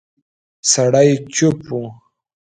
سړی 0.71 1.09
چوپ 1.35 1.57
و. 1.79 1.79